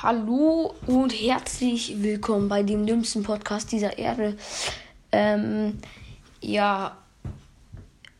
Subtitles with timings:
[0.00, 4.36] Hallo und herzlich willkommen bei dem dümmsten Podcast dieser Erde.
[5.10, 5.80] Ähm,
[6.40, 6.96] ja,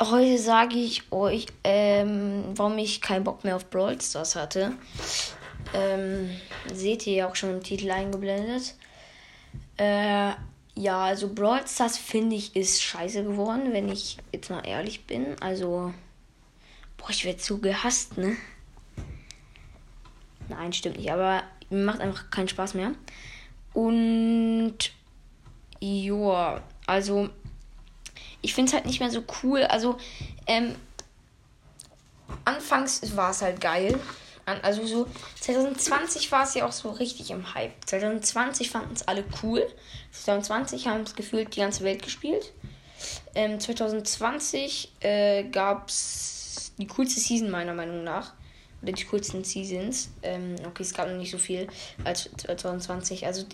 [0.00, 4.72] heute sage ich euch, ähm, warum ich keinen Bock mehr auf Brawl Stars hatte.
[5.74, 6.30] Ähm,
[6.72, 8.74] seht ihr ja auch schon im Titel eingeblendet.
[9.76, 10.30] Äh,
[10.76, 15.36] ja, also Brawl Stars finde ich ist scheiße geworden, wenn ich jetzt mal ehrlich bin.
[15.40, 15.92] Also,
[16.96, 18.34] boah, ich werde so gehasst, ne?
[20.48, 22.92] Nein, stimmt nicht, aber macht einfach keinen Spaß mehr.
[23.72, 24.78] Und
[25.80, 27.28] ja, also
[28.42, 29.62] ich finde es halt nicht mehr so cool.
[29.64, 29.98] Also
[30.46, 30.74] ähm,
[32.44, 33.98] anfangs war es halt geil.
[34.62, 35.08] Also so
[35.40, 37.72] 2020 war es ja auch so richtig im Hype.
[37.84, 39.66] 2020 fanden es alle cool.
[40.12, 42.52] 2020 haben es gefühlt die ganze Welt gespielt.
[43.34, 48.34] Ähm, 2020 äh, gab es die coolste Season meiner Meinung nach
[48.86, 50.10] oder die coolsten Seasons.
[50.22, 51.66] Ähm, okay, es gab noch nicht so viel
[52.04, 53.26] als 2020.
[53.26, 53.44] Also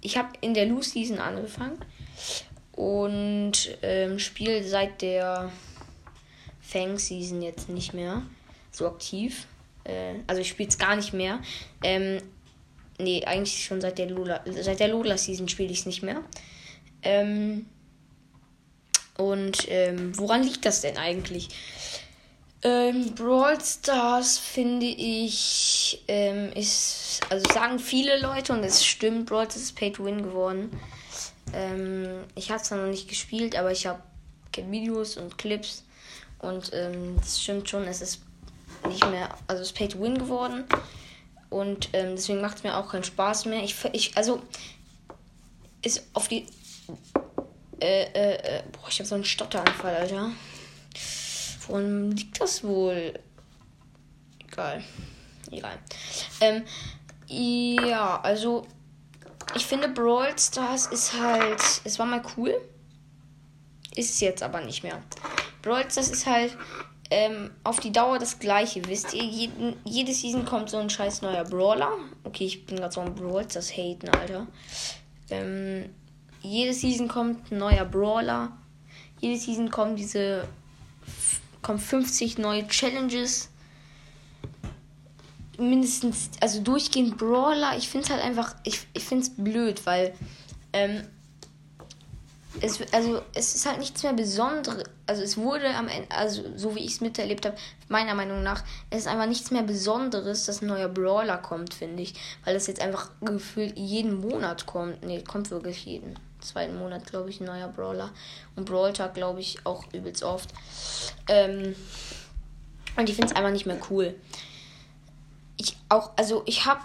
[0.00, 1.78] ich habe in der Loose Season angefangen
[2.72, 5.50] und ähm, spiele seit der
[6.60, 8.22] Fang Season jetzt nicht mehr
[8.70, 9.48] so aktiv.
[9.82, 11.40] Äh, also ich spiele es gar nicht mehr.
[11.82, 12.22] Ähm,
[12.98, 16.22] nee, eigentlich schon seit der Lola, seit der Lola Season spiele ich es nicht mehr.
[17.02, 17.66] Ähm,
[19.18, 21.48] und ähm, woran liegt das denn eigentlich?
[22.62, 29.44] Ähm, Brawl Stars finde ich, ähm, ist, also sagen viele Leute und es stimmt, Brawl
[29.44, 30.70] Stars ist Pay to Win geworden.
[31.52, 34.00] Ähm, ich habe es noch nicht gespielt, aber ich habe
[34.56, 35.84] Videos und Clips
[36.38, 38.22] und ähm, das stimmt schon, es ist
[38.88, 40.64] nicht mehr, also es ist Pay to Win geworden
[41.50, 43.62] und ähm, deswegen macht es mir auch keinen Spaß mehr.
[43.62, 44.42] Ich, ich also
[45.82, 46.46] ist auf die,
[47.80, 50.32] äh, äh, äh boah, ich habe so einen Stotteranfall, Alter.
[51.68, 53.18] Woran liegt das wohl?
[54.46, 54.82] Egal.
[55.50, 55.78] Egal.
[56.40, 56.64] Ähm,
[57.28, 58.66] ja, also
[59.54, 62.54] ich finde Brawl Stars ist halt, es war mal cool,
[63.94, 65.02] ist jetzt aber nicht mehr.
[65.62, 66.56] Brawl Stars ist halt
[67.10, 69.22] ähm, auf die Dauer das gleiche, wisst ihr?
[69.22, 71.92] Jeden, jede Season kommt so ein scheiß neuer Brawler.
[72.24, 74.46] Okay, ich bin gerade so ein Brawl Stars haten, Alter.
[75.30, 75.90] Ähm,
[76.42, 78.56] jede Season kommt ein neuer Brawler.
[79.20, 80.46] Jede Season kommen diese
[81.62, 83.48] kommen 50 neue Challenges.
[85.58, 87.76] Mindestens, also durchgehend Brawler.
[87.78, 90.14] Ich finde es halt einfach, ich, ich finde es blöd, weil
[90.72, 91.02] ähm,
[92.60, 94.84] es, also es ist halt nichts mehr Besonderes.
[95.06, 97.56] Also es wurde am Ende, also so wie ich es miterlebt habe,
[97.88, 102.02] meiner Meinung nach, es ist einfach nichts mehr Besonderes, dass ein neuer Brawler kommt, finde
[102.02, 102.14] ich.
[102.44, 105.04] Weil das jetzt einfach gefühlt jeden Monat kommt.
[105.04, 108.10] Nee, kommt wirklich jeden zweiten Monat, glaube ich, ein neuer Brawler.
[108.54, 110.50] Und Brawl Tag, glaube ich, auch übelst oft.
[111.28, 111.74] Ähm,
[112.96, 114.14] und ich finde es einfach nicht mehr cool.
[115.56, 116.82] Ich auch, also ich habe,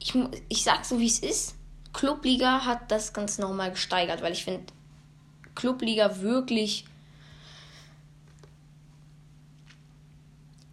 [0.00, 0.14] ich,
[0.48, 1.54] ich sag so wie es ist,
[1.92, 4.72] Clubliga hat das Ganze nochmal gesteigert, weil ich finde
[5.54, 6.84] Clubliga wirklich.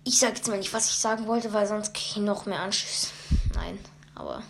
[0.04, 2.60] Ich sag jetzt mal nicht, was ich sagen wollte, weil sonst kriege ich noch mehr
[2.60, 3.10] Anschüsse.
[3.54, 3.78] Nein,
[4.16, 4.42] aber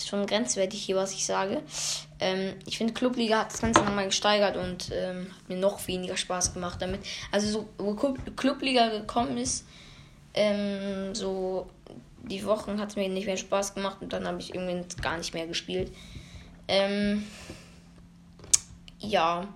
[0.00, 1.62] ist schon grenzwertig hier, was ich sage.
[2.18, 6.16] Ähm, ich finde, Clubliga hat das Ganze nochmal gesteigert und ähm, hat mir noch weniger
[6.16, 7.00] Spaß gemacht damit.
[7.30, 9.66] Also, so, wo Clubliga gekommen ist,
[10.34, 11.68] ähm, so
[12.22, 15.18] die Wochen hat es mir nicht mehr Spaß gemacht und dann habe ich irgendwie gar
[15.18, 15.92] nicht mehr gespielt.
[16.68, 17.24] Ähm,
[18.98, 19.48] ja.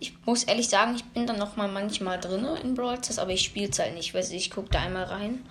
[0.00, 3.30] Ich muss ehrlich sagen, ich bin dann noch mal manchmal drin in Brawl Stars, aber
[3.30, 4.12] ich spiele es halt nicht.
[4.14, 5.46] Weiß ich gucke da einmal rein,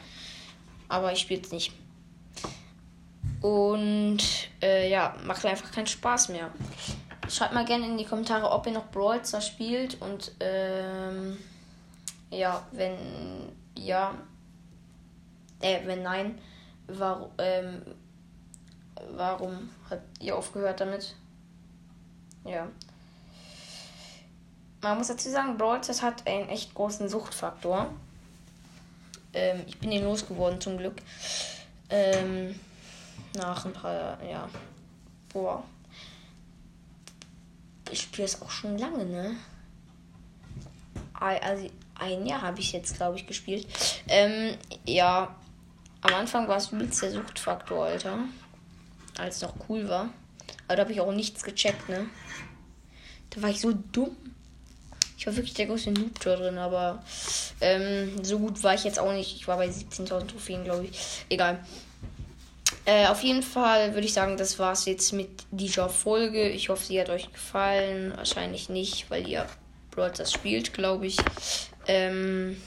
[0.90, 1.72] aber ich spiele es nicht.
[3.44, 4.24] Und
[4.62, 6.50] äh, ja, macht einfach keinen Spaß mehr.
[7.28, 10.02] Schreibt mal gerne in die Kommentare, ob ihr noch Brawl Stars spielt.
[10.02, 11.38] Und ähm,
[12.30, 12.96] ja, wenn
[13.78, 14.14] ja,
[15.60, 16.40] äh, wenn nein,
[16.88, 17.82] warum, ähm,
[19.12, 21.14] warum habt ihr aufgehört damit?
[22.46, 22.70] Ja.
[24.80, 27.90] Man muss dazu sagen, Brawl Stars hat einen echt großen Suchtfaktor.
[29.34, 31.02] Ähm, ich bin ihn losgeworden zum Glück.
[31.90, 32.58] Ähm,
[33.36, 34.48] nach ein paar, ja.
[35.32, 35.64] Boah.
[37.92, 39.36] Ich spiele es auch schon lange, ne?
[41.14, 43.68] Also ein Jahr habe ich jetzt, glaube ich, gespielt.
[44.08, 45.36] Ähm, ja.
[46.02, 48.20] Am Anfang war es übelst der Suchtfaktor, Alter.
[49.18, 50.10] Als noch cool war.
[50.68, 52.08] Aber da habe ich auch nichts gecheckt, ne?
[53.30, 54.16] Da war ich so dumm.
[55.18, 57.02] Ich war wirklich der größte Noob da drin, aber
[57.62, 59.36] ähm, so gut war ich jetzt auch nicht.
[59.36, 61.26] Ich war bei 17.000 Trophäen, glaube ich.
[61.30, 61.64] Egal.
[62.86, 66.50] Äh, auf jeden Fall würde ich sagen, das war es jetzt mit dieser Folge.
[66.50, 68.14] Ich hoffe, sie hat euch gefallen.
[68.16, 69.46] Wahrscheinlich nicht, weil ihr
[69.92, 71.18] Brawl das spielt, glaube ich.
[71.88, 72.58] Ähm,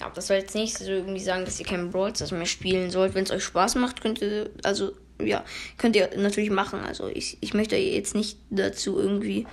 [0.00, 2.90] Ja, das soll jetzt nicht so irgendwie sagen, dass ihr kein Brawl Stars mehr spielen
[2.90, 3.14] sollt.
[3.14, 5.44] Wenn es euch Spaß macht, könnt ihr, also, ja,
[5.78, 6.80] könnt ihr natürlich machen.
[6.80, 9.46] Also, ich, ich möchte jetzt nicht dazu irgendwie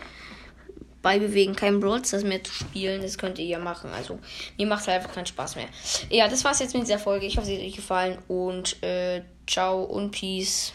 [1.02, 3.02] beibewegen, kein Brawl mehr zu spielen.
[3.02, 3.92] Das könnt ihr ja machen.
[3.92, 4.20] Also,
[4.58, 5.68] mir macht es halt einfach keinen Spaß mehr.
[6.10, 7.26] Ja, das war's jetzt mit dieser Folge.
[7.26, 10.74] Ich hoffe, sie hat euch gefallen und äh, ciao und peace.